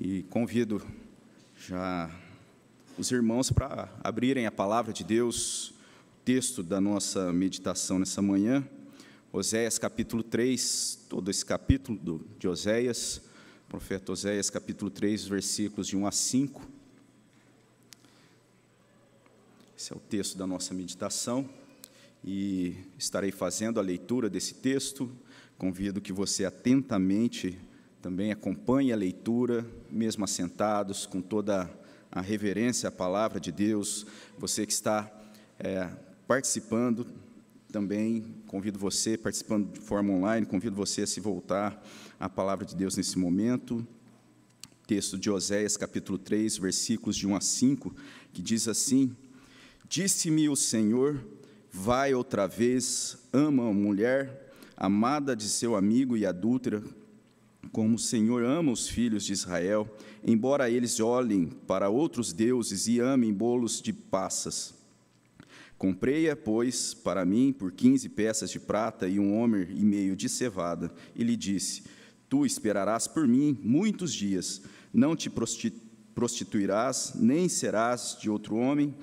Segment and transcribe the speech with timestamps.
[0.00, 0.84] E convido
[1.56, 2.10] já
[2.98, 5.72] os irmãos para abrirem a palavra de Deus,
[6.24, 8.68] texto da nossa meditação nessa manhã,
[9.32, 13.22] Oséias capítulo 3, todo esse capítulo de Oséias,
[13.68, 16.68] profeta Oséias capítulo 3, versículos de 1 a 5.
[19.78, 21.48] Esse é o texto da nossa meditação
[22.24, 25.08] e estarei fazendo a leitura desse texto.
[25.56, 27.56] Convido que você atentamente
[28.04, 31.70] também acompanhe a leitura, mesmo assentados, com toda
[32.12, 34.06] a reverência à palavra de Deus.
[34.36, 35.10] Você que está
[35.58, 35.88] é,
[36.28, 37.06] participando
[37.72, 41.82] também, convido você, participando de forma online, convido você a se voltar
[42.20, 43.86] à palavra de Deus nesse momento.
[44.86, 47.96] Texto de Oséias, capítulo 3, versículos de 1 a 5,
[48.34, 49.16] que diz assim:
[49.88, 51.24] Disse-me o Senhor,
[51.72, 56.82] vai outra vez, ama a mulher, amada de seu amigo e adúltera,
[57.74, 59.86] como o Senhor ama os filhos de Israel,
[60.24, 64.72] embora eles olhem para outros deuses e amem bolos de passas.
[65.76, 70.28] Comprei-a, pois, para mim por quinze peças de prata e um homem e meio de
[70.28, 71.82] cevada, e lhe disse:
[72.30, 75.30] Tu esperarás por mim muitos dias, não te
[76.14, 78.94] prostituirás, nem serás de outro homem,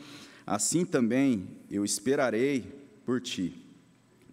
[0.45, 2.66] Assim também eu esperarei
[3.06, 3.61] por ti,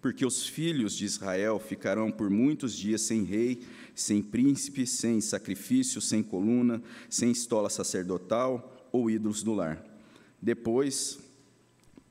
[0.01, 3.63] porque os filhos de Israel ficarão por muitos dias sem rei,
[3.95, 9.85] sem príncipe, sem sacrifício, sem coluna, sem estola sacerdotal ou ídolos do lar.
[10.41, 11.19] Depois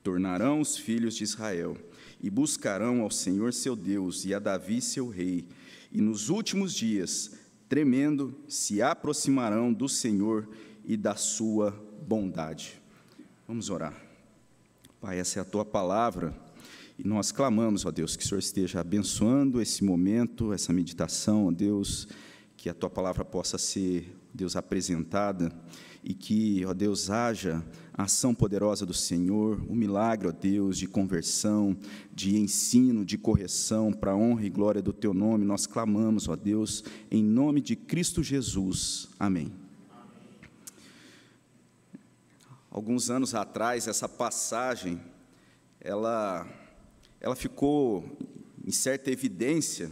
[0.04, 1.78] tornarão os filhos de Israel
[2.22, 5.46] e buscarão ao Senhor seu Deus e a Davi seu rei,
[5.92, 7.32] e nos últimos dias,
[7.70, 10.50] tremendo, se aproximarão do Senhor
[10.84, 11.72] e da sua
[12.06, 12.82] bondade.
[13.48, 13.94] Vamos orar.
[15.00, 16.47] Pai, essa é a tua palavra
[16.98, 21.52] e nós clamamos, ó Deus, que o Senhor esteja abençoando esse momento, essa meditação, ó
[21.52, 22.08] Deus,
[22.56, 25.52] que a tua palavra possa ser, Deus, apresentada
[26.04, 30.78] e que, ó Deus, haja a ação poderosa do Senhor, o um milagre, ó Deus,
[30.78, 31.78] de conversão,
[32.14, 35.45] de ensino, de correção, para a honra e glória do teu nome.
[35.45, 39.10] Nós clamamos, ó Deus, em nome de Cristo Jesus.
[39.20, 39.52] Amém.
[42.77, 45.02] alguns anos atrás, essa passagem,
[45.82, 46.48] ela,
[47.20, 48.17] ela ficou
[48.66, 49.89] em certa evidência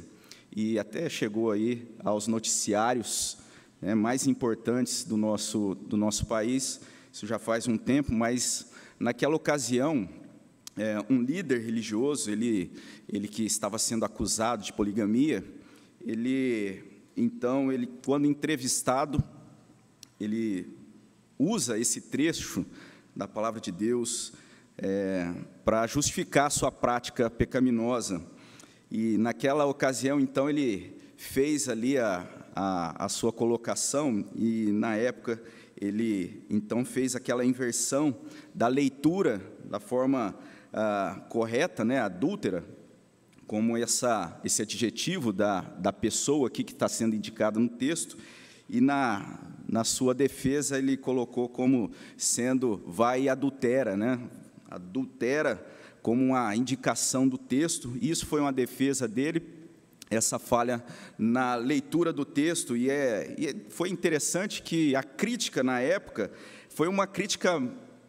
[0.56, 3.38] e até chegou aí aos noticiários
[3.82, 6.80] né, mais importantes do nosso, do nosso país.
[7.12, 10.08] Isso já faz um tempo, mas naquela ocasião,
[10.78, 12.72] é, um líder religioso, ele,
[13.08, 15.44] ele que estava sendo acusado de poligamia,
[16.06, 16.84] ele,
[17.18, 19.24] então, ele, quando entrevistado,
[20.20, 20.78] ele
[21.40, 22.66] usa esse trecho
[23.16, 24.34] da palavra de Deus
[24.78, 25.34] é,
[25.66, 28.22] para justificar sua prática pecaminosa.
[28.92, 35.42] E naquela ocasião, então, ele fez ali a, a, a sua colocação, e na época
[35.76, 38.16] ele então fez aquela inversão
[38.54, 40.36] da leitura da forma
[40.72, 42.64] ah, correta, né, adúltera,
[43.48, 48.18] como essa, esse adjetivo da, da pessoa aqui que está sendo indicada no texto,
[48.70, 54.20] e na, na sua defesa, ele colocou como sendo vai e adultera, né?
[54.70, 55.66] Adultera
[56.02, 57.98] como uma indicação do texto.
[58.02, 59.42] Isso foi uma defesa dele,
[60.10, 60.84] essa falha
[61.18, 62.78] na leitura do texto.
[62.78, 66.32] E, é, e é, foi interessante que a crítica na época
[66.70, 67.62] foi uma crítica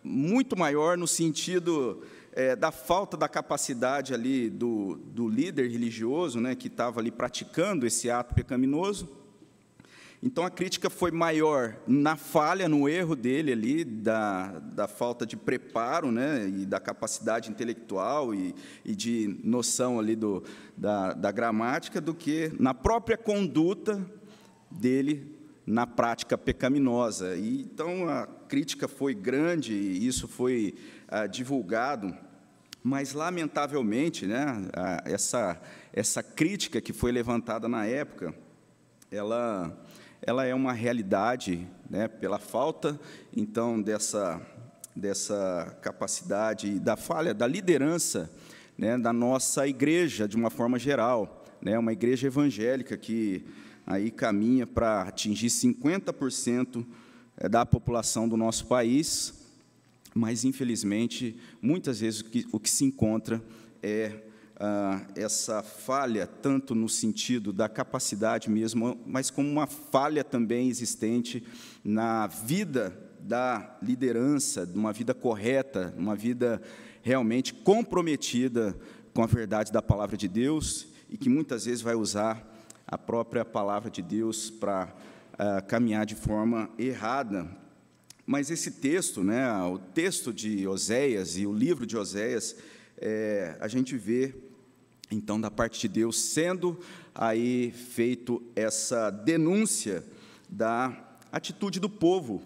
[0.04, 2.02] muito maior no sentido
[2.32, 7.86] é, da falta da capacidade ali do, do líder religioso, né, que estava ali praticando
[7.86, 9.25] esse ato pecaminoso
[10.22, 15.36] então a crítica foi maior na falha, no erro dele ali, da, da falta de
[15.36, 18.54] preparo né, e da capacidade intelectual e,
[18.84, 20.42] e de noção ali do,
[20.76, 24.04] da, da gramática, do que na própria conduta
[24.70, 27.36] dele na prática pecaminosa.
[27.36, 30.74] E, então a crítica foi grande e isso foi
[31.08, 32.16] ah, divulgado,
[32.82, 34.46] mas lamentavelmente, né,
[35.04, 35.60] essa,
[35.92, 38.32] essa crítica que foi levantada na época,
[39.10, 39.76] ela
[40.26, 42.98] ela é uma realidade, né, pela falta
[43.34, 44.44] então dessa
[44.94, 48.32] dessa capacidade da falha da liderança,
[48.78, 53.44] né, da nossa igreja de uma forma geral, né, uma igreja evangélica que
[53.86, 56.84] aí caminha para atingir 50%
[57.36, 59.34] eh, da população do nosso país,
[60.14, 63.40] mas infelizmente muitas vezes o que, o que se encontra
[63.82, 64.22] é
[64.58, 71.44] ah, essa falha, tanto no sentido da capacidade mesmo, mas como uma falha também existente
[71.84, 76.62] na vida da liderança, uma vida correta, uma vida
[77.02, 78.74] realmente comprometida
[79.12, 82.54] com a verdade da palavra de Deus e que muitas vezes vai usar
[82.86, 84.94] a própria palavra de Deus para
[85.34, 87.46] uh, caminhar de forma errada.
[88.24, 92.56] Mas esse texto, né, o texto de Oséias e o livro de Oséias,
[92.98, 94.34] é, a gente vê,
[95.10, 96.78] então, da parte de Deus, sendo
[97.14, 100.04] aí feito essa denúncia
[100.48, 102.42] da atitude do povo.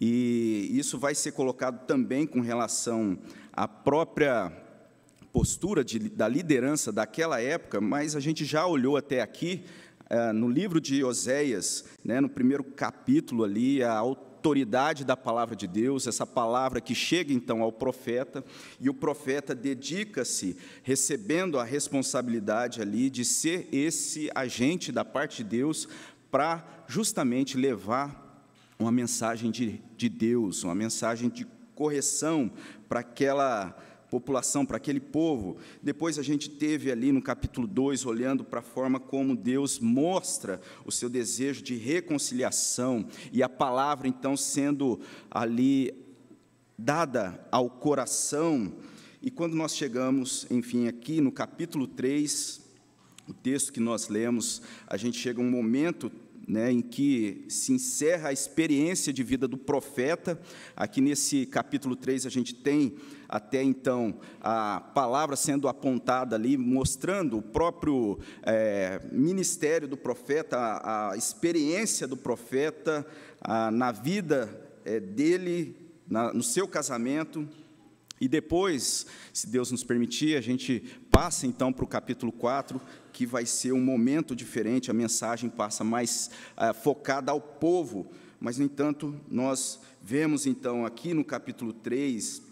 [0.00, 3.18] E isso vai ser colocado também com relação
[3.52, 4.52] à própria
[5.32, 9.64] postura de, da liderança daquela época, mas a gente já olhou até aqui,
[10.10, 14.33] é, no livro de Oséias, né, no primeiro capítulo ali, a autoridade
[15.04, 18.44] da palavra de Deus, essa palavra que chega então ao profeta,
[18.78, 25.48] e o profeta dedica-se, recebendo a responsabilidade ali de ser esse agente da parte de
[25.48, 25.88] Deus
[26.30, 28.44] para justamente levar
[28.78, 32.50] uma mensagem de, de Deus, uma mensagem de correção
[32.86, 33.74] para aquela
[34.14, 35.56] população, para aquele povo.
[35.82, 40.60] Depois a gente teve ali no capítulo 2, olhando para a forma como Deus mostra
[40.86, 45.92] o seu desejo de reconciliação, e a palavra então sendo ali
[46.78, 48.74] dada ao coração.
[49.20, 52.60] E quando nós chegamos, enfim, aqui no capítulo 3,
[53.28, 56.12] o texto que nós lemos, a gente chega a um momento
[56.46, 60.40] né, em que se encerra a experiência de vida do profeta.
[60.76, 62.94] Aqui nesse capítulo 3, a gente tem
[63.34, 71.10] até então a palavra sendo apontada ali, mostrando o próprio é, ministério do profeta, a,
[71.10, 73.04] a, experiência do profeta
[73.40, 74.48] a, na vida
[74.84, 75.76] é, dele,
[76.08, 77.48] na, no seu casamento.
[78.20, 80.78] E depois, se Deus nos permitir, a gente
[81.10, 82.80] passa então para o capítulo 4,
[83.12, 88.06] que vai ser um momento diferente, a mensagem passa mais uh, focada ao povo,
[88.38, 92.43] mas, no entanto, nós vemos então aqui no capítulo 3,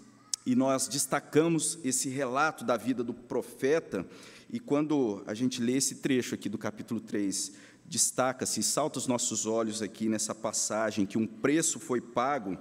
[0.44, 4.06] e nós destacamos esse relato da vida do profeta,
[4.50, 7.52] e quando a gente lê esse trecho aqui do capítulo 3,
[7.86, 12.58] destaca-se, salta os nossos olhos aqui nessa passagem, que um preço foi pago,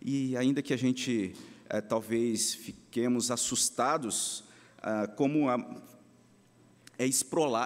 [0.00, 1.34] e ainda que a gente
[1.68, 4.44] eh, talvez fiquemos assustados,
[4.82, 5.82] ah, como a,
[6.98, 7.06] é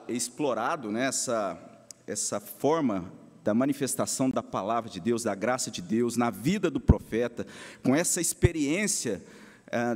[0.08, 1.58] explorado né, essa,
[2.06, 3.12] essa forma
[3.44, 7.46] da manifestação da palavra de Deus, da graça de Deus na vida do profeta,
[7.82, 9.22] com essa experiência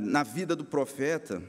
[0.01, 1.41] na vida do profeta,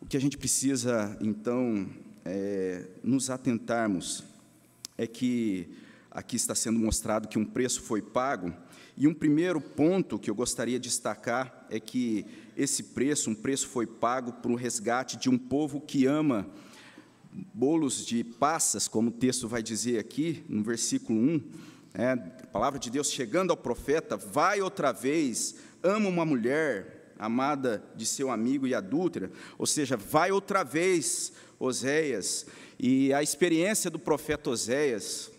[0.00, 1.88] o que a gente precisa, então,
[2.24, 4.24] é, nos atentarmos
[4.98, 5.68] é que
[6.10, 8.52] aqui está sendo mostrado que um preço foi pago,
[8.96, 13.68] e um primeiro ponto que eu gostaria de destacar é que esse preço, um preço
[13.68, 16.46] foi pago por um resgate de um povo que ama
[17.52, 21.42] bolos de passas, como o texto vai dizer aqui, no versículo 1,
[21.94, 27.82] é, a palavra de Deus chegando ao profeta, vai outra vez, ama uma mulher amada
[27.94, 32.46] de seu amigo e adúltera, ou seja, vai outra vez, Oséias,
[32.78, 35.30] e a experiência do profeta Oséias,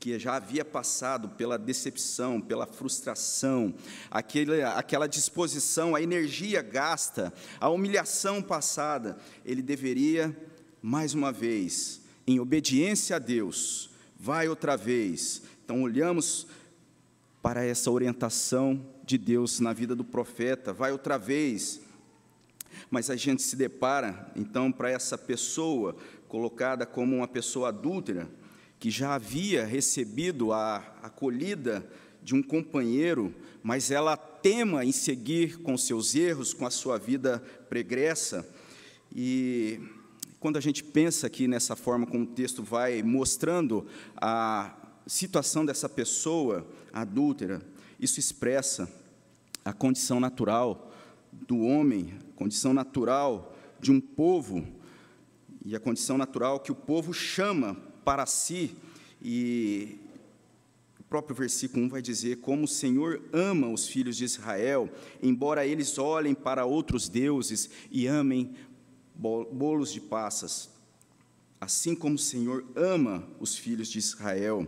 [0.00, 3.74] que já havia passado pela decepção, pela frustração,
[4.10, 10.36] aquele, aquela disposição, a energia gasta, a humilhação passada, ele deveria
[10.80, 15.42] mais uma vez, em obediência a Deus, vai outra vez.
[15.64, 16.46] Então, olhamos
[17.42, 21.80] para essa orientação de Deus na vida do profeta, vai outra vez.
[22.90, 25.96] Mas a gente se depara, então, para essa pessoa
[26.28, 28.28] colocada como uma pessoa adúltera,
[28.78, 31.90] que já havia recebido a acolhida
[32.22, 37.42] de um companheiro, mas ela tema em seguir com seus erros, com a sua vida
[37.70, 38.46] pregressa,
[39.10, 39.80] e
[40.38, 45.88] quando a gente pensa aqui nessa forma como o texto vai mostrando a situação dessa
[45.88, 47.62] pessoa adúltera,
[47.98, 48.88] isso expressa
[49.68, 50.90] a condição natural
[51.30, 54.66] do homem, a condição natural de um povo,
[55.62, 58.74] e a condição natural que o povo chama para si,
[59.20, 59.98] e
[60.98, 64.88] o próprio versículo 1 vai dizer como o Senhor ama os filhos de Israel,
[65.22, 68.54] embora eles olhem para outros deuses e amem
[69.14, 70.70] bolos de passas.
[71.60, 74.66] Assim como o Senhor ama os filhos de Israel,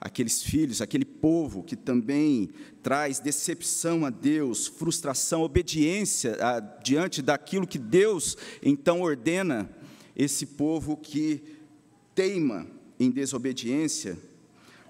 [0.00, 2.48] aqueles filhos, aquele povo que também
[2.82, 9.68] traz decepção a Deus, frustração, obediência a, diante daquilo que Deus então ordena,
[10.16, 11.42] esse povo que
[12.14, 12.66] teima
[12.98, 14.18] em desobediência,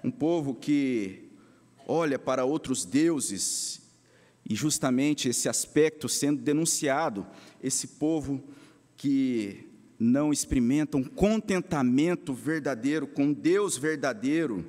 [0.03, 1.29] um povo que
[1.87, 3.81] olha para outros deuses,
[4.49, 7.25] e justamente esse aspecto sendo denunciado,
[7.61, 8.43] esse povo
[8.97, 9.67] que
[9.99, 14.65] não experimentam contentamento verdadeiro com Deus verdadeiro.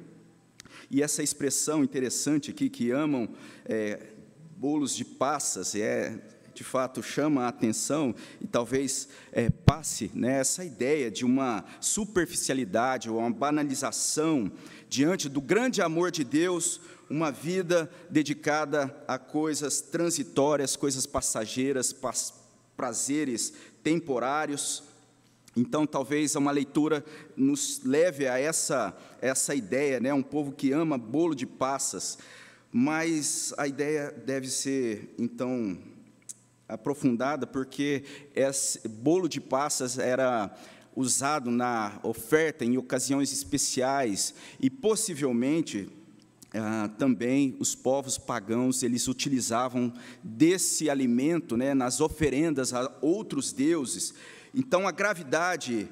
[0.93, 3.27] E essa expressão interessante aqui, que amam
[3.65, 3.99] é,
[4.59, 6.21] bolos de passas, é
[6.53, 13.09] de fato chama a atenção e talvez é, passe né, essa ideia de uma superficialidade
[13.09, 14.53] ou uma banalização
[14.87, 21.97] diante do grande amor de Deus, uma vida dedicada a coisas transitórias, coisas passageiras,
[22.77, 24.92] prazeres temporários.
[25.57, 27.05] Então, talvez uma leitura
[27.37, 30.13] nos leve a essa, essa ideia, né?
[30.13, 32.19] um povo que ama bolo de passas,
[32.71, 35.77] mas a ideia deve ser, então,
[36.67, 38.03] aprofundada, porque
[38.35, 40.51] esse bolo de passas era
[40.97, 45.89] usado na oferta em ocasiões especiais e possivelmente
[46.55, 49.93] ah, também os povos pagãos eles utilizavam
[50.23, 54.15] desse alimento né, nas oferendas a outros deuses.
[54.55, 55.89] Então a gravidade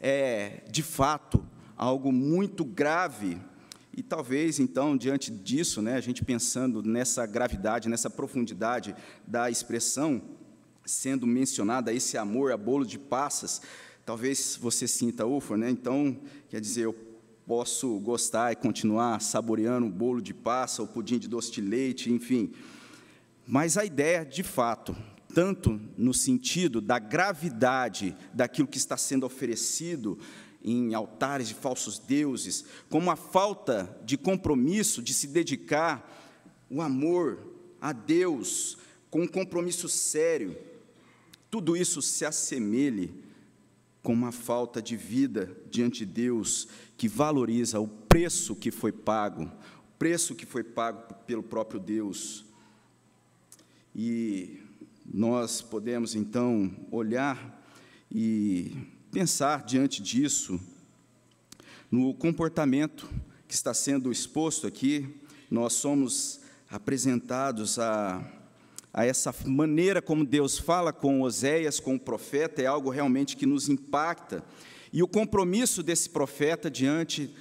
[0.00, 1.44] é de fato
[1.76, 3.38] algo muito grave
[3.96, 8.94] e talvez, então, diante disso, né, a gente pensando nessa gravidade, nessa profundidade
[9.26, 10.20] da expressão
[10.84, 13.62] sendo mencionada, esse amor a bolo de passas,
[14.04, 15.70] talvez você sinta, ufa, né?
[15.70, 16.16] Então,
[16.48, 16.92] quer dizer, eu
[17.46, 22.12] posso gostar e continuar saboreando o bolo de passa, o pudim de doce de leite,
[22.12, 22.52] enfim.
[23.46, 24.96] Mas a ideia, de fato,
[25.32, 30.18] tanto no sentido da gravidade daquilo que está sendo oferecido
[30.64, 36.12] em altares de falsos deuses, como a falta de compromisso de se dedicar
[36.68, 37.38] o amor
[37.80, 38.76] a Deus
[39.08, 40.58] com um compromisso sério,
[41.48, 43.25] tudo isso se assemelhe
[44.06, 49.42] com uma falta de vida diante de Deus que valoriza o preço que foi pago,
[49.46, 52.44] o preço que foi pago pelo próprio Deus.
[53.92, 54.60] E
[55.04, 57.60] nós podemos então olhar
[58.08, 58.70] e
[59.10, 60.60] pensar diante disso
[61.90, 63.10] no comportamento
[63.48, 65.16] que está sendo exposto aqui.
[65.50, 68.24] Nós somos apresentados a,
[68.96, 73.44] a essa maneira como Deus fala com Oséias, com o profeta, é algo realmente que
[73.44, 74.42] nos impacta.
[74.90, 77.36] E o compromisso desse profeta diante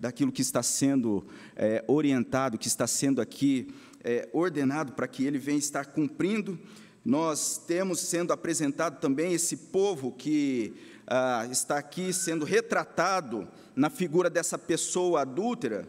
[0.00, 3.72] daquilo que está sendo é, orientado, que está sendo aqui
[4.02, 6.58] é, ordenado para que ele venha estar cumprindo,
[7.04, 10.74] nós temos sendo apresentado também esse povo que
[11.06, 13.46] ah, está aqui sendo retratado
[13.76, 15.86] na figura dessa pessoa adúltera,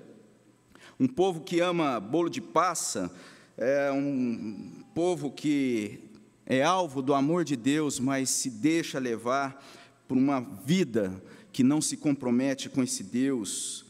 [1.00, 3.12] um povo que ama bolo de passa,
[3.58, 6.00] é um povo que
[6.46, 9.66] é alvo do amor de Deus, mas se deixa levar
[10.08, 11.22] por uma vida
[11.52, 13.86] que não se compromete com esse Deus,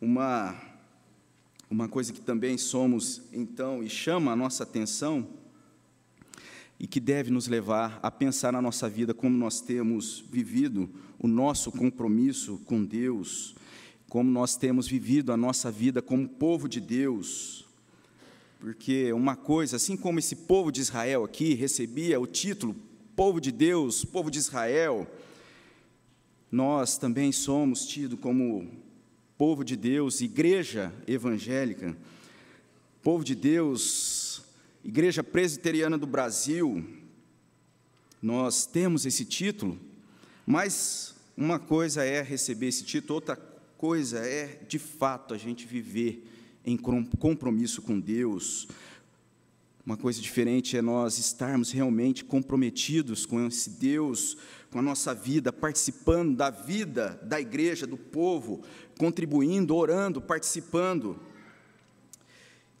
[0.00, 0.56] uma,
[1.68, 5.26] uma coisa que também somos, então, e chama a nossa atenção,
[6.78, 11.26] e que deve nos levar a pensar na nossa vida como nós temos vivido o
[11.26, 13.56] nosso compromisso com Deus,
[14.08, 17.67] como nós temos vivido a nossa vida como povo de Deus.
[18.58, 22.74] Porque uma coisa, assim como esse povo de Israel aqui recebia o título
[23.14, 25.06] povo de Deus, povo de Israel,
[26.50, 28.68] nós também somos tidos como
[29.36, 31.96] povo de Deus, igreja evangélica,
[33.02, 34.42] povo de Deus
[34.84, 36.84] Igreja Presbiteriana do Brasil,
[38.22, 39.78] nós temos esse título,
[40.46, 43.36] mas uma coisa é receber esse título, outra
[43.76, 46.26] coisa é, de fato, a gente viver
[46.68, 48.68] em compromisso com Deus.
[49.84, 54.36] Uma coisa diferente é nós estarmos realmente comprometidos com esse Deus,
[54.70, 58.62] com a nossa vida, participando da vida da igreja, do povo,
[58.98, 61.18] contribuindo, orando, participando.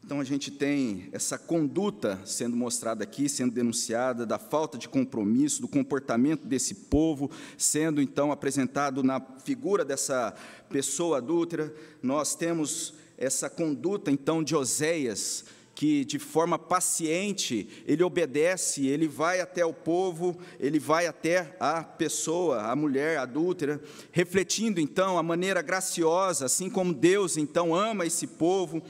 [0.04, 5.62] Então a gente tem essa conduta sendo mostrada aqui, sendo denunciada, da falta de compromisso,
[5.62, 10.34] do comportamento desse povo, sendo então apresentado na figura dessa
[10.68, 11.72] pessoa adúltera.
[12.02, 15.44] Nós temos essa conduta então de Oséias,
[15.74, 21.82] que de forma paciente ele obedece, ele vai até o povo, ele vai até a
[21.84, 28.26] pessoa, a mulher adúltera, refletindo então a maneira graciosa, assim como Deus então ama esse
[28.26, 28.82] povo.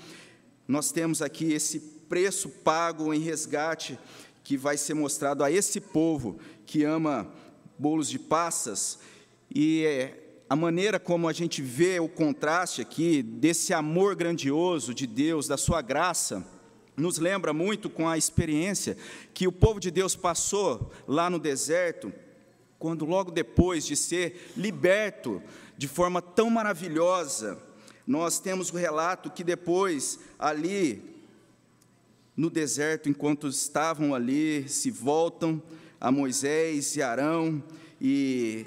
[0.67, 3.99] Nós temos aqui esse preço pago em resgate
[4.45, 7.31] que vai ser mostrado a esse povo que ama
[7.79, 8.99] bolos de passas
[9.55, 15.07] e é, a maneira como a gente vê o contraste aqui desse amor grandioso de
[15.07, 16.47] Deus, da sua graça,
[16.97, 18.97] nos lembra muito com a experiência
[19.35, 22.13] que o povo de Deus passou lá no deserto,
[22.79, 25.43] quando logo depois de ser liberto
[25.77, 27.67] de forma tão maravilhosa
[28.09, 31.15] nós temos o relato que depois, ali
[32.35, 35.63] no deserto, enquanto estavam ali, se voltam
[36.01, 37.63] a Moisés e Arão,
[38.01, 38.65] e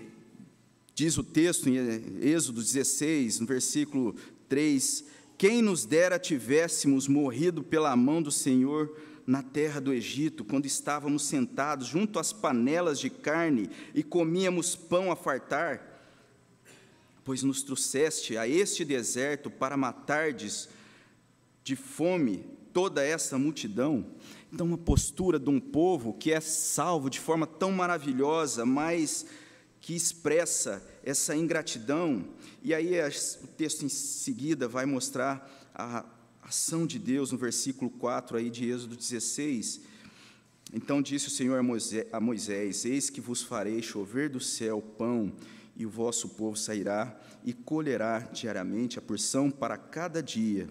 [1.01, 1.77] diz o texto em
[2.21, 4.15] Êxodo 16, no versículo
[4.47, 5.03] 3:
[5.35, 11.25] Quem nos dera tivéssemos morrido pela mão do Senhor na terra do Egito, quando estávamos
[11.25, 15.81] sentados junto às panelas de carne e comíamos pão a fartar?
[17.23, 20.69] Pois nos trouxeste a este deserto para matardes
[21.63, 24.05] de fome toda essa multidão.
[24.53, 29.25] Então, uma postura de um povo que é salvo de forma tão maravilhosa, mas
[29.81, 32.23] que expressa essa ingratidão.
[32.63, 32.93] E aí
[33.43, 36.05] o texto em seguida vai mostrar a
[36.41, 39.81] ação de Deus no versículo 4 aí de Êxodo 16.
[40.73, 41.59] Então disse o Senhor
[42.11, 45.33] a Moisés: Eis que vos farei chover do céu pão,
[45.75, 50.69] e o vosso povo sairá e colherá diariamente a porção para cada dia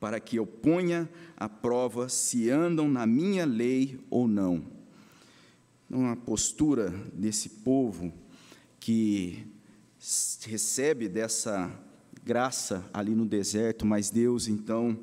[0.00, 4.77] para que eu ponha à prova se andam na minha lei ou não.
[5.90, 8.12] Uma postura desse povo
[8.78, 9.46] que
[10.42, 11.70] recebe dessa
[12.22, 14.98] graça ali no deserto, mas Deus então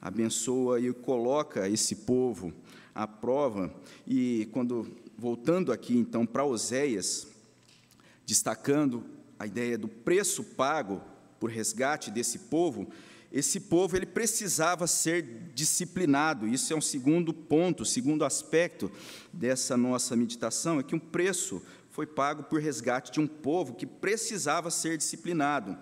[0.00, 2.50] abençoa e coloca esse povo
[2.94, 3.74] à prova.
[4.06, 7.28] E quando voltando aqui então para Oséias,
[8.24, 9.04] destacando
[9.38, 11.02] a ideia do preço pago
[11.38, 12.88] por resgate desse povo,
[13.32, 15.22] esse povo ele precisava ser
[15.54, 16.46] disciplinado.
[16.46, 18.92] Isso é um segundo ponto, segundo aspecto
[19.32, 23.86] dessa nossa meditação, é que um preço foi pago por resgate de um povo que
[23.86, 25.78] precisava ser disciplinado.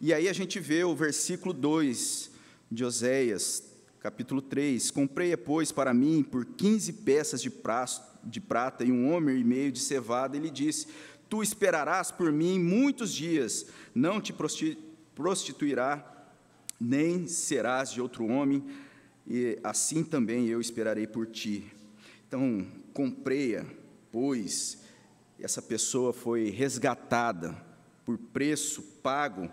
[0.00, 2.30] E aí a gente vê o versículo 2
[2.68, 3.62] de Oséias,
[4.00, 7.52] capítulo 3: Comprei, pois, para mim por 15 peças de,
[8.24, 10.88] de prata e um homem e meio de cevada, e lhe disse:
[11.28, 14.34] Tu esperarás por mim muitos dias, não te
[15.14, 16.19] prostituirá
[16.80, 18.64] nem serás de outro homem,
[19.26, 21.70] e assim também eu esperarei por ti.
[22.26, 23.66] Então, comprei-a,
[24.10, 24.78] pois
[25.38, 27.54] essa pessoa foi resgatada
[28.04, 29.50] por preço pago,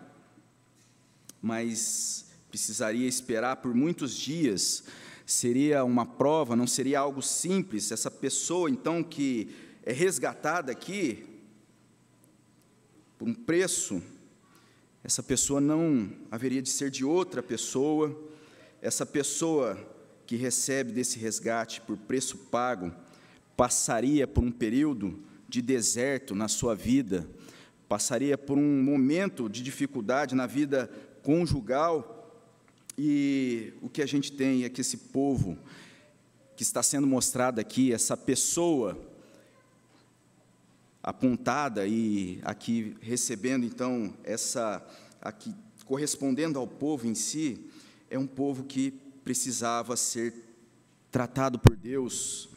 [1.41, 4.83] mas precisaria esperar por muitos dias.
[5.25, 7.91] Seria uma prova, não seria algo simples.
[7.91, 9.49] Essa pessoa, então, que
[9.83, 11.25] é resgatada aqui
[13.17, 14.01] por um preço
[15.07, 18.13] essa pessoa não haveria de ser de outra pessoa,
[18.81, 19.77] essa pessoa
[20.25, 22.91] que recebe desse resgate por preço pago
[23.55, 25.17] passaria por um período
[25.47, 27.25] de deserto na sua vida,
[27.87, 30.91] passaria por um momento de dificuldade na vida
[31.23, 32.29] conjugal,
[32.97, 35.57] e o que a gente tem é que esse povo
[36.53, 39.06] que está sendo mostrado aqui, essa pessoa
[41.07, 44.85] apontada e aqui recebendo então essa
[45.21, 47.65] aqui correspondendo ao povo em si,
[48.09, 48.91] é um povo que
[49.23, 50.33] precisava ser
[51.09, 52.49] tratado por Deus.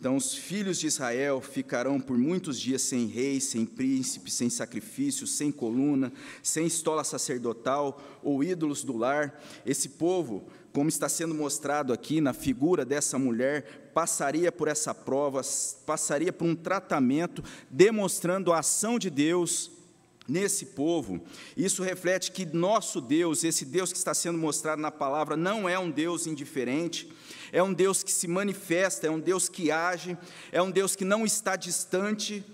[0.00, 5.24] Então, os filhos de Israel ficarão por muitos dias sem rei, sem príncipe, sem sacrifício,
[5.24, 6.12] sem coluna,
[6.42, 9.40] sem estola sacerdotal ou ídolos do lar.
[9.64, 15.42] Esse povo, como está sendo mostrado aqui na figura dessa mulher, passaria por essa prova,
[15.84, 19.70] passaria por um tratamento, demonstrando a ação de Deus
[20.26, 21.20] nesse povo.
[21.56, 25.78] Isso reflete que nosso Deus, esse Deus que está sendo mostrado na palavra, não é
[25.78, 27.12] um Deus indiferente,
[27.52, 30.16] é um Deus que se manifesta, é um Deus que age,
[30.50, 32.44] é um Deus que não está distante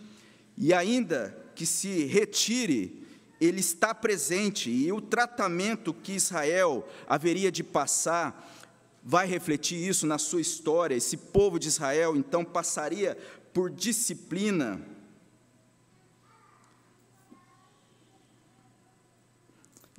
[0.57, 3.07] e ainda que se retire,
[3.41, 8.55] ele está presente e o tratamento que Israel haveria de passar
[9.03, 10.95] vai refletir isso na sua história.
[10.95, 13.17] Esse povo de Israel então passaria
[13.53, 14.81] por disciplina.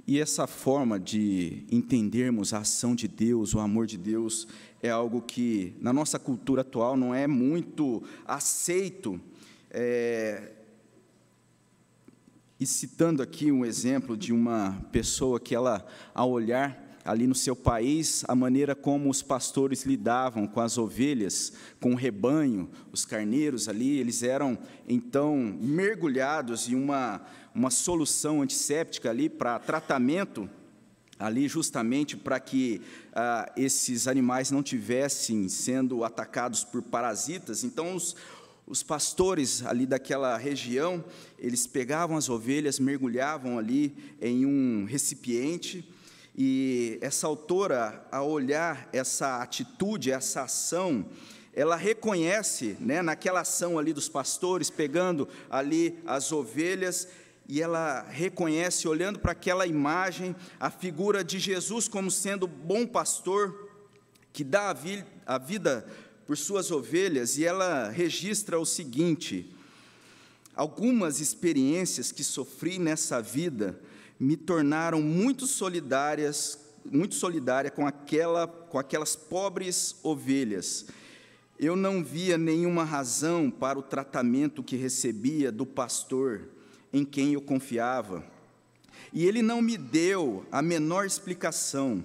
[0.06, 4.48] E essa forma de entendermos a ação de Deus, o amor de Deus,
[4.82, 9.22] é algo que na nossa cultura atual não é muito aceito.
[9.70, 10.59] É...
[12.60, 17.56] E citando aqui um exemplo de uma pessoa que ela, ao olhar ali no seu
[17.56, 23.70] país, a maneira como os pastores lidavam com as ovelhas, com o rebanho, os carneiros
[23.70, 24.58] ali, eles eram
[24.90, 27.22] então mergulhados em uma,
[27.56, 30.50] uma solução antisséptica ali para tratamento
[31.18, 32.82] ali justamente para que
[33.14, 37.64] ah, esses animais não tivessem sendo atacados por parasitas.
[37.64, 38.16] Então os,
[38.70, 41.04] os pastores ali daquela região,
[41.38, 45.84] eles pegavam as ovelhas, mergulhavam ali em um recipiente
[46.42, 51.06] e essa autora, ao olhar essa atitude, essa ação,
[51.54, 57.10] ela reconhece, né, naquela ação ali dos pastores, pegando ali as ovelhas,
[57.46, 63.70] e ela reconhece, olhando para aquela imagem, a figura de Jesus como sendo bom pastor,
[64.32, 65.86] que dá a, vi a vida
[66.30, 69.52] por suas ovelhas, e ela registra o seguinte:
[70.56, 73.82] algumas experiências que sofri nessa vida
[74.20, 80.86] me tornaram muito solidárias muito solidária com, aquela, com aquelas pobres ovelhas.
[81.60, 86.48] Eu não via nenhuma razão para o tratamento que recebia do pastor
[86.94, 88.24] em quem eu confiava.
[89.12, 92.04] E ele não me deu a menor explicação.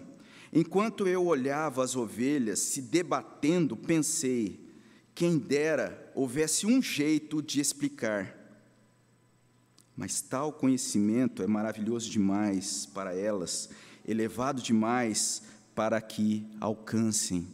[0.57, 4.65] Enquanto eu olhava as ovelhas se debatendo, pensei:
[5.13, 8.39] quem dera houvesse um jeito de explicar.
[9.97, 13.69] Mas tal conhecimento é maravilhoso demais para elas,
[14.07, 15.43] elevado demais
[15.75, 17.49] para que alcancem,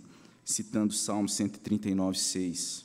[0.45, 2.85] citando Salmo 139, 6.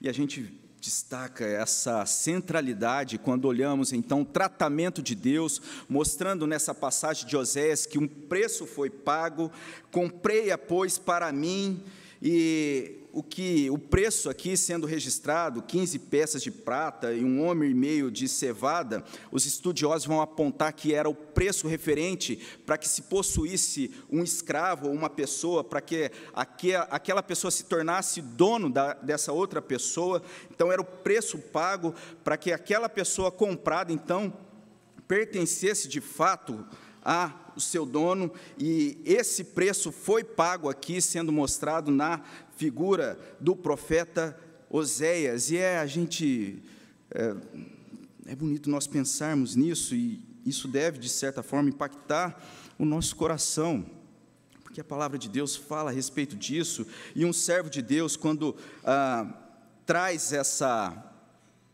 [0.00, 6.74] E a gente destaca essa centralidade quando olhamos então o tratamento de Deus, mostrando nessa
[6.74, 9.50] passagem de Oséias que um preço foi pago,
[9.90, 11.82] comprei-a, pois, para mim,
[12.20, 17.70] e o que o preço aqui sendo registrado, 15 peças de prata e um homem
[17.70, 22.88] e meio de cevada, os estudiosos vão apontar que era o preço referente para que
[22.88, 26.10] se possuísse um escravo ou uma pessoa, para que
[26.90, 30.20] aquela pessoa se tornasse dono da, dessa outra pessoa.
[30.50, 34.32] Então era o preço pago para que aquela pessoa comprada então
[35.06, 36.66] pertencesse de fato
[37.04, 42.22] a o seu dono, e esse preço foi pago aqui, sendo mostrado na
[42.56, 44.38] figura do profeta
[44.68, 46.62] Oséias, e é a gente.
[47.10, 47.34] É,
[48.26, 52.42] é bonito nós pensarmos nisso, e isso deve, de certa forma, impactar
[52.78, 53.84] o nosso coração,
[54.64, 58.56] porque a palavra de Deus fala a respeito disso, e um servo de Deus, quando
[58.82, 59.32] ah,
[59.86, 61.12] traz essa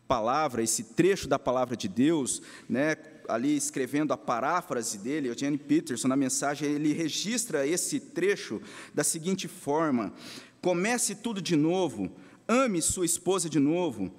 [0.07, 2.95] palavra, esse trecho da palavra de Deus, né,
[3.31, 8.61] ali escrevendo a paráfrase dele, Eugene Peterson, na mensagem, ele registra esse trecho
[8.93, 10.13] da seguinte forma:
[10.61, 12.11] comece tudo de novo,
[12.47, 14.11] ame sua esposa de novo,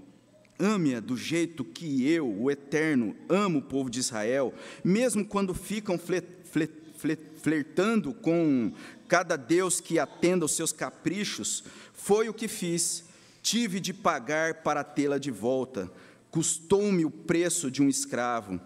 [0.58, 5.98] ame-a do jeito que eu, o Eterno, amo o povo de Israel, mesmo quando ficam
[5.98, 8.72] flet, flet, flet, flertando com
[9.06, 13.04] cada Deus que atenda aos seus caprichos, foi o que fiz,
[13.42, 15.90] tive de pagar para tê-la de volta,
[16.30, 18.58] custou-me o preço de um escravo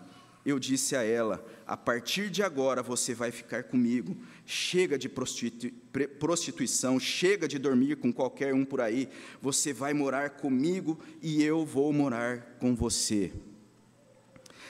[0.46, 4.16] eu disse a ela: A partir de agora você vai ficar comigo.
[4.46, 9.08] Chega de prostituição, chega de dormir com qualquer um por aí.
[9.42, 13.32] Você vai morar comigo e eu vou morar com você.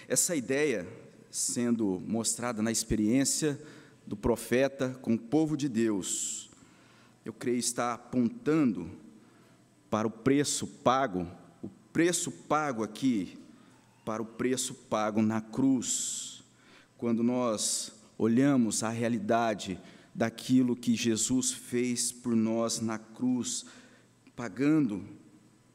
[0.08, 0.88] Essa ideia
[1.30, 3.60] sendo mostrada na experiência
[4.06, 6.48] do profeta com o povo de Deus,
[7.22, 8.90] eu creio está apontando
[9.90, 11.30] para o preço pago,
[11.62, 13.36] o preço pago aqui
[14.06, 16.44] para o preço pago na cruz.
[16.96, 19.80] Quando nós olhamos a realidade
[20.14, 23.66] daquilo que Jesus fez por nós na cruz,
[24.36, 25.04] pagando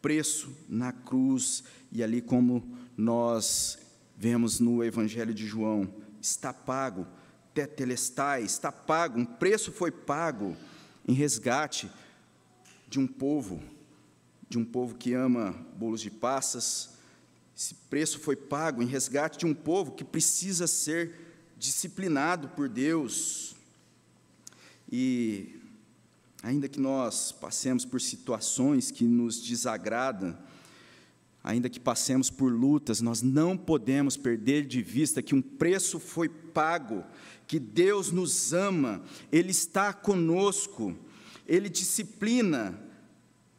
[0.02, 2.64] preço na cruz, e ali como
[2.96, 3.78] nós
[4.18, 7.06] vemos no Evangelho de João, está pago,
[7.54, 10.56] tetelestai, está pago, um preço foi pago
[11.06, 11.92] em resgate
[12.88, 13.62] de um povo,
[14.48, 17.01] de um povo que ama bolos de passas,
[17.62, 21.14] esse preço foi pago em resgate de um povo que precisa ser
[21.60, 23.56] disciplinado por Deus.
[24.92, 25.60] E,
[26.42, 30.36] ainda que nós passemos por situações que nos desagradam,
[31.44, 36.28] ainda que passemos por lutas, nós não podemos perder de vista que um preço foi
[36.28, 37.04] pago,
[37.46, 40.98] que Deus nos ama, Ele está conosco,
[41.48, 42.82] Ele disciplina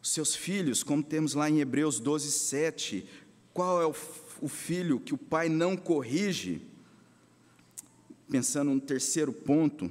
[0.03, 3.07] os seus filhos, como temos lá em Hebreus 12, 7,
[3.53, 3.95] qual é o,
[4.41, 6.62] o filho que o pai não corrige?
[8.31, 9.91] Pensando no terceiro ponto,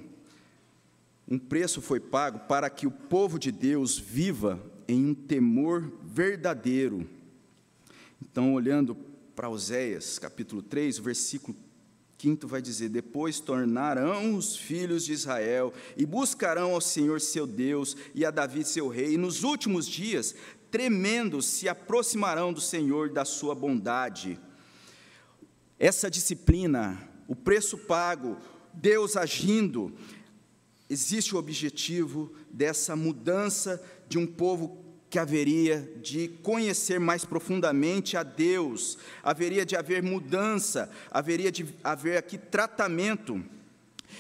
[1.27, 7.07] um preço foi pago para que o povo de Deus viva em um temor verdadeiro.
[8.21, 8.95] Então, olhando
[9.35, 11.55] para Oséias, capítulo 3, o versículo
[12.17, 17.97] 5 vai dizer: Depois tornarão os filhos de Israel e buscarão ao Senhor seu Deus
[18.13, 20.35] e a Davi seu rei, e nos últimos dias
[20.71, 24.39] tremendo se aproximarão do Senhor da sua bondade.
[25.77, 28.37] Essa disciplina, o preço pago,
[28.73, 29.93] Deus agindo,
[30.89, 38.23] existe o objetivo dessa mudança de um povo que haveria de conhecer mais profundamente a
[38.23, 43.43] Deus, haveria de haver mudança, haveria de haver aqui tratamento.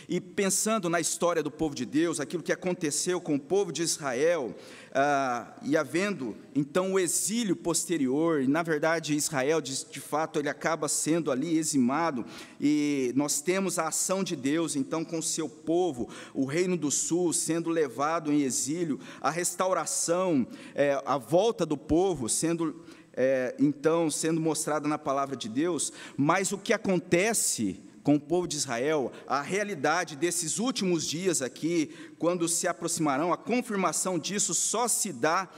[0.07, 3.81] E pensando na história do povo de Deus, aquilo que aconteceu com o povo de
[3.81, 4.55] Israel,
[4.93, 10.49] ah, e havendo então o exílio posterior, e na verdade Israel, de, de fato, ele
[10.49, 12.25] acaba sendo ali eximado,
[12.59, 16.91] e nós temos a ação de Deus, então, com o seu povo, o reino do
[16.91, 22.83] sul sendo levado em exílio, a restauração, é, a volta do povo sendo.
[23.13, 28.47] É, então, sendo mostrada na palavra de Deus, mas o que acontece com o povo
[28.47, 34.87] de Israel a realidade desses últimos dias aqui, quando se aproximarão, a confirmação disso só
[34.87, 35.49] se dá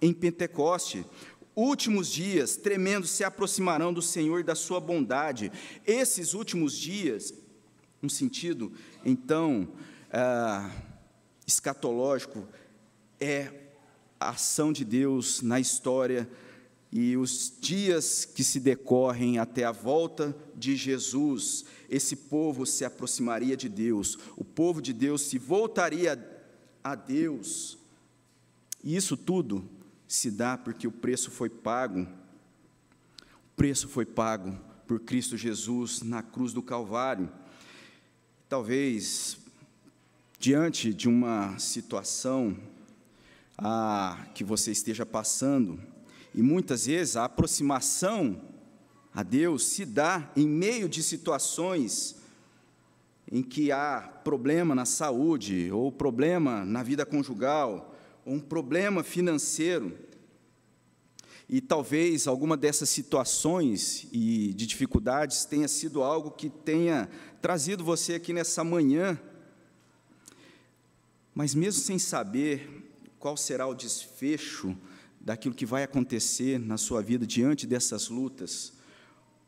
[0.00, 1.04] em Pentecoste.
[1.54, 5.52] Últimos dias tremendos se aproximarão do Senhor e da sua bondade.
[5.86, 7.34] Esses últimos dias,
[8.02, 8.72] um sentido,
[9.04, 9.68] então,
[10.10, 10.70] ah,
[11.46, 12.46] escatológico,
[13.18, 13.52] é
[14.18, 16.28] a ação de Deus na história
[16.92, 23.56] e os dias que se decorrem até a volta de Jesus, esse povo se aproximaria
[23.56, 26.18] de Deus, o povo de Deus se voltaria
[26.82, 27.78] a Deus.
[28.82, 29.68] E isso tudo
[30.08, 32.02] se dá porque o preço foi pago.
[33.20, 37.30] O preço foi pago por Cristo Jesus na cruz do Calvário.
[38.48, 39.38] Talvez
[40.40, 42.56] diante de uma situação
[43.56, 45.78] ah, que você esteja passando,
[46.34, 48.40] e muitas vezes a aproximação
[49.12, 52.16] a Deus se dá em meio de situações
[53.30, 59.96] em que há problema na saúde, ou problema na vida conjugal, ou um problema financeiro.
[61.48, 67.08] E talvez alguma dessas situações e de dificuldades tenha sido algo que tenha
[67.40, 69.20] trazido você aqui nessa manhã.
[71.34, 72.68] Mas mesmo sem saber
[73.18, 74.76] qual será o desfecho
[75.20, 78.72] daquilo que vai acontecer na sua vida diante dessas lutas,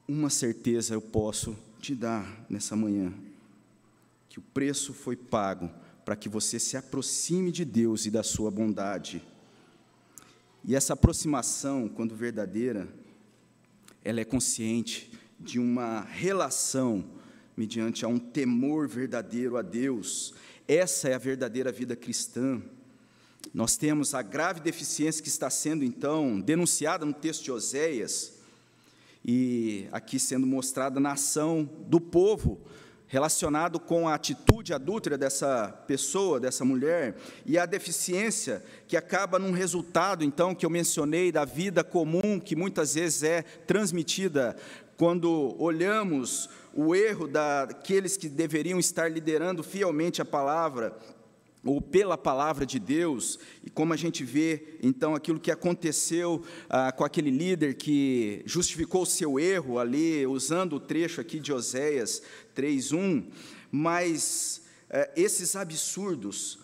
[0.07, 3.13] uma certeza eu posso te dar nessa manhã:
[4.29, 5.71] que o preço foi pago
[6.05, 9.23] para que você se aproxime de Deus e da sua bondade.
[10.65, 12.89] E essa aproximação, quando verdadeira,
[14.05, 17.05] ela é consciente de uma relação
[17.57, 20.35] mediante a um temor verdadeiro a Deus.
[20.67, 22.63] Essa é a verdadeira vida cristã.
[23.53, 28.35] Nós temos a grave deficiência que está sendo, então, denunciada no texto de Oséias,
[29.25, 32.61] e aqui sendo mostrada na ação do povo,
[33.07, 39.53] relacionado com a atitude adúltera dessa pessoa, dessa mulher, e a deficiência que acaba num
[39.53, 44.57] resultado, então, que eu mencionei, da vida comum, que muitas vezes é transmitida
[44.97, 50.97] quando olhamos o erro daqueles que deveriam estar liderando fielmente a palavra,
[51.65, 56.91] ou pela palavra de Deus, e como a gente vê, então, aquilo que aconteceu ah,
[56.91, 62.23] com aquele líder que justificou o seu erro ali, usando o trecho aqui de Oséias
[62.57, 63.27] 3.1,
[63.71, 66.59] mas eh, esses absurdos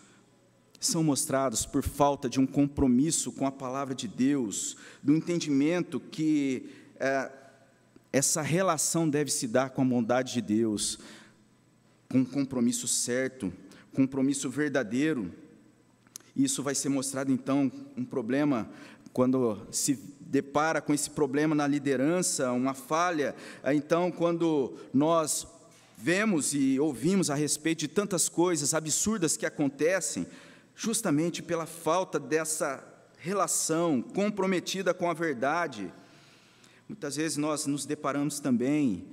[0.80, 6.70] são mostrados por falta de um compromisso com a palavra de Deus, do entendimento que
[7.00, 7.32] eh,
[8.12, 10.98] essa relação deve se dar com a bondade de Deus,
[12.08, 13.52] com um compromisso certo,
[13.98, 15.32] compromisso verdadeiro.
[16.36, 18.70] Isso vai ser mostrado, então, um problema
[19.12, 23.34] quando se depara com esse problema na liderança, uma falha.
[23.64, 25.48] Então, quando nós
[25.96, 30.28] vemos e ouvimos a respeito de tantas coisas absurdas que acontecem,
[30.76, 32.84] justamente pela falta dessa
[33.16, 35.92] relação comprometida com a verdade.
[36.88, 39.08] Muitas vezes nós nos deparamos também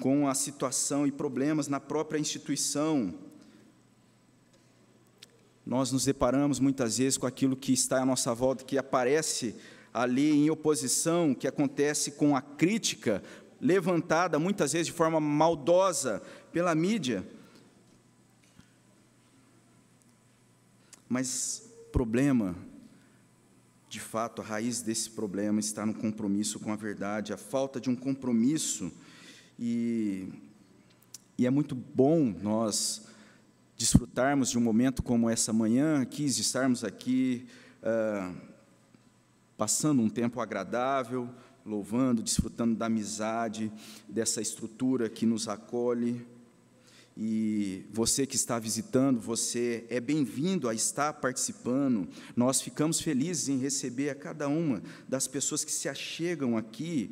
[0.00, 3.14] com a situação e problemas na própria instituição,
[5.66, 9.56] nós nos deparamos muitas vezes com aquilo que está à nossa volta, que aparece
[9.92, 13.20] ali em oposição, que acontece com a crítica
[13.60, 17.26] levantada muitas vezes de forma maldosa pela mídia.
[21.08, 22.54] Mas problema,
[23.88, 27.90] de fato, a raiz desse problema está no compromisso com a verdade, a falta de
[27.90, 28.92] um compromisso.
[29.58, 30.28] E,
[31.36, 33.05] e é muito bom nós
[33.76, 37.46] desfrutarmos de um momento como essa manhã, quis estarmos aqui
[37.82, 38.32] ah,
[39.56, 41.28] passando um tempo agradável,
[41.64, 43.72] louvando, desfrutando da amizade,
[44.08, 46.26] dessa estrutura que nos acolhe.
[47.18, 52.06] E você que está visitando, você é bem-vindo a estar participando.
[52.36, 57.10] Nós ficamos felizes em receber a cada uma das pessoas que se achegam aqui,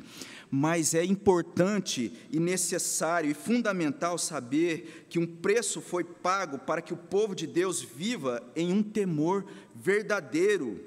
[0.51, 6.93] mas é importante e necessário e fundamental saber que um preço foi pago para que
[6.93, 10.79] o povo de Deus viva em um temor verdadeiro.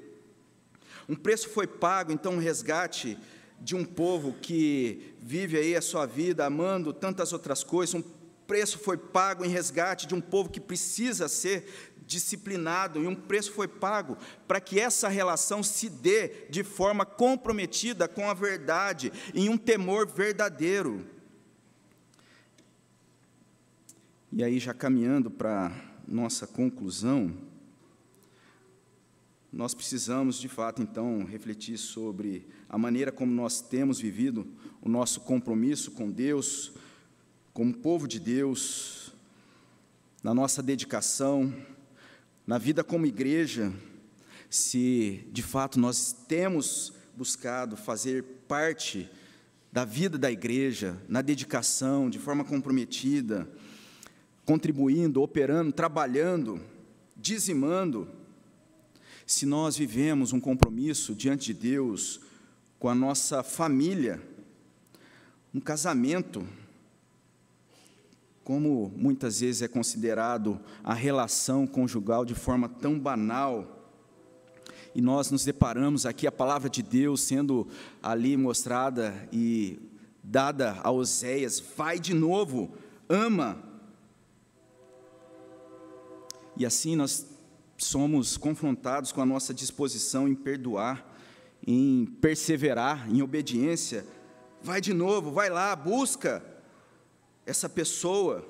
[1.09, 3.17] Um preço foi pago, então, um resgate
[3.59, 8.18] de um povo que vive aí a sua vida amando tantas outras coisas, um
[8.49, 13.51] preço foi pago em resgate de um povo que precisa ser disciplinado, e um preço
[13.51, 19.49] foi pago para que essa relação se dê de forma comprometida com a verdade, em
[19.49, 21.05] um temor verdadeiro.
[24.33, 25.71] E aí, já caminhando para
[26.07, 27.31] nossa conclusão,
[29.53, 34.47] nós precisamos, de fato, então, refletir sobre a maneira como nós temos vivido
[34.81, 36.73] o nosso compromisso com Deus,
[37.59, 39.11] como povo de Deus,
[40.23, 41.53] na nossa dedicação,
[42.47, 43.73] na vida como igreja,
[44.49, 49.09] se de fato nós temos buscado fazer parte
[49.73, 53.45] da vida da igreja, na dedicação, de forma comprometida,
[54.45, 56.61] contribuindo, operando, trabalhando,
[57.17, 58.07] dizimando,
[59.27, 62.21] se nós vivemos um compromisso diante de Deus
[62.79, 64.21] com a nossa família,
[65.53, 66.47] um casamento,
[68.49, 73.93] como muitas vezes é considerado a relação conjugal de forma tão banal,
[74.95, 77.67] e nós nos deparamos aqui a palavra de Deus sendo
[78.01, 79.77] ali mostrada e
[80.23, 82.73] dada a Oséias, vai de novo,
[83.07, 83.61] ama.
[86.57, 87.27] E assim nós
[87.77, 91.05] somos confrontados com a nossa disposição em perdoar,
[91.67, 94.07] em perseverar, em obediência.
[94.63, 96.57] Vai de novo, vai lá, busca
[97.49, 98.47] essa pessoa,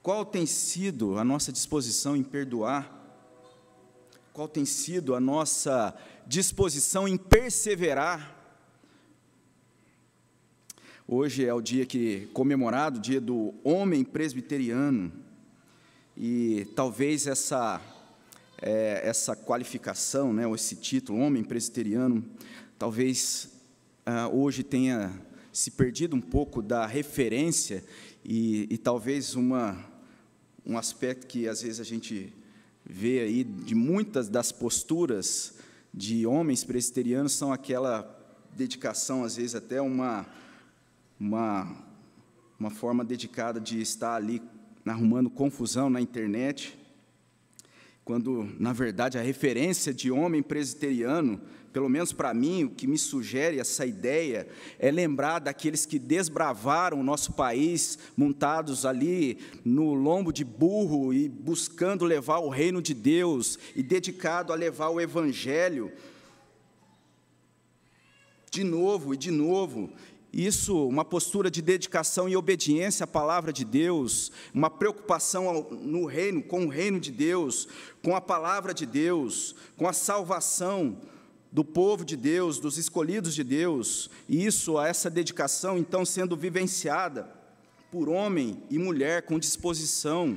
[0.00, 2.88] qual tem sido a nossa disposição em perdoar?
[4.32, 5.92] Qual tem sido a nossa
[6.24, 8.32] disposição em perseverar?
[11.08, 15.12] Hoje é o dia que comemorado, o dia do homem presbiteriano,
[16.16, 17.82] e talvez essa
[18.62, 22.24] é, essa qualificação, né, ou esse título, homem presbiteriano,
[22.78, 23.48] talvez
[24.06, 25.12] ah, hoje tenha
[25.54, 27.84] se perdido um pouco da referência
[28.24, 29.78] e, e talvez uma,
[30.66, 32.34] um aspecto que às vezes a gente
[32.84, 35.54] vê aí de muitas das posturas
[35.92, 38.02] de homens presbiterianos são aquela
[38.56, 40.26] dedicação, às vezes até uma,
[41.20, 41.72] uma,
[42.58, 44.42] uma forma dedicada de estar ali
[44.84, 46.76] arrumando confusão na internet,
[48.04, 51.40] quando, na verdade, a referência de homem presbiteriano
[51.74, 54.46] pelo menos para mim, o que me sugere essa ideia
[54.78, 61.28] é lembrar daqueles que desbravaram o nosso país, montados ali no lombo de burro e
[61.28, 65.90] buscando levar o reino de Deus e dedicado a levar o evangelho.
[68.52, 69.90] De novo e de novo,
[70.32, 76.40] isso, uma postura de dedicação e obediência à palavra de Deus, uma preocupação no reino,
[76.40, 77.66] com o reino de Deus,
[78.00, 80.96] com a palavra de Deus, com a salvação
[81.54, 87.32] do povo de Deus, dos escolhidos de Deus, e isso, essa dedicação, então, sendo vivenciada
[87.92, 90.36] por homem e mulher com disposição,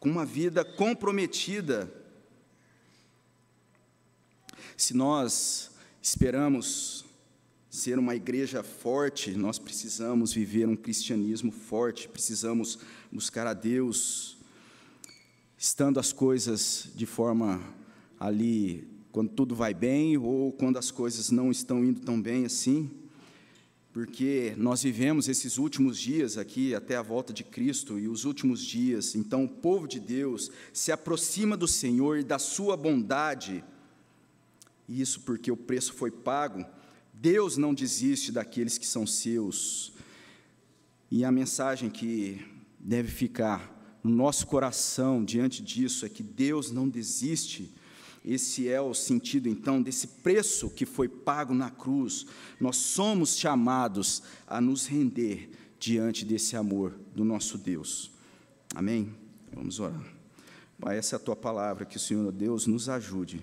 [0.00, 1.92] com uma vida comprometida.
[4.74, 7.04] Se nós esperamos
[7.68, 12.78] ser uma igreja forte, nós precisamos viver um cristianismo forte, precisamos
[13.12, 14.38] buscar a Deus,
[15.58, 17.62] estando as coisas de forma
[18.18, 22.90] ali quando tudo vai bem ou quando as coisas não estão indo tão bem assim,
[23.92, 28.64] porque nós vivemos esses últimos dias aqui até a volta de Cristo e os últimos
[28.64, 33.62] dias, então o povo de Deus se aproxima do Senhor e da sua bondade,
[34.88, 36.64] e isso porque o preço foi pago.
[37.12, 39.92] Deus não desiste daqueles que são seus.
[41.10, 42.44] E a mensagem que
[42.80, 47.72] deve ficar no nosso coração diante disso é que Deus não desiste
[48.24, 52.26] esse é o sentido, então, desse preço que foi pago na cruz.
[52.60, 58.12] Nós somos chamados a nos render diante desse amor do nosso Deus.
[58.74, 59.12] Amém?
[59.52, 60.04] Vamos orar.
[60.78, 63.42] Pai, essa é a tua palavra, que o Senhor, Deus, nos ajude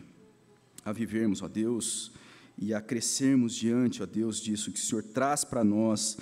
[0.86, 2.12] a vivermos, ó Deus,
[2.58, 6.18] e a crescermos diante, ó Deus, disso que o Senhor traz para nós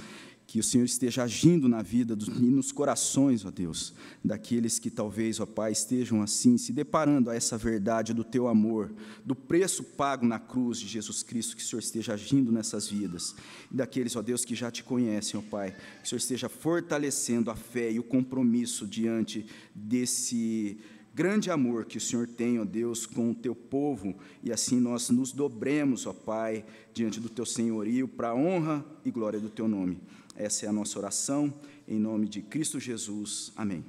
[0.47, 4.89] que o Senhor esteja agindo na vida dos, e nos corações, ó Deus, daqueles que
[4.89, 8.93] talvez, ó Pai, estejam assim, se deparando a essa verdade do Teu amor,
[9.25, 13.35] do preço pago na cruz de Jesus Cristo, que o Senhor esteja agindo nessas vidas.
[13.69, 17.51] E daqueles, ó Deus, que já te conhecem, ó Pai, que o Senhor esteja fortalecendo
[17.51, 20.77] a fé e o compromisso diante desse
[21.13, 25.09] grande amor que o Senhor tem, ó Deus, com o teu povo, e assim nós
[25.09, 29.67] nos dobremos, ó Pai, diante do teu senhorio, para a honra e glória do teu
[29.67, 29.99] nome.
[30.37, 31.51] Essa é a nossa oração,
[31.87, 33.51] em nome de Cristo Jesus.
[33.55, 33.83] Amém.